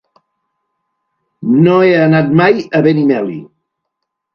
No 1.67 1.77
he 1.91 1.95
anat 2.09 2.35
mai 2.43 2.67
a 2.79 2.85
Benimeli. 2.91 3.41